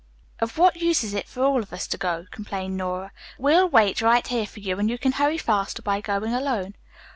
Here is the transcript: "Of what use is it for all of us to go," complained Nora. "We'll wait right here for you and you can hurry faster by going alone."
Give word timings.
"Of 0.39 0.57
what 0.57 0.77
use 0.77 1.03
is 1.03 1.13
it 1.13 1.27
for 1.27 1.43
all 1.43 1.61
of 1.61 1.71
us 1.71 1.85
to 1.89 1.95
go," 1.95 2.25
complained 2.31 2.75
Nora. 2.75 3.11
"We'll 3.37 3.69
wait 3.69 4.01
right 4.01 4.25
here 4.25 4.47
for 4.47 4.59
you 4.59 4.79
and 4.79 4.89
you 4.89 4.97
can 4.97 5.11
hurry 5.11 5.37
faster 5.37 5.83
by 5.83 6.01
going 6.01 6.33
alone." 6.33 6.73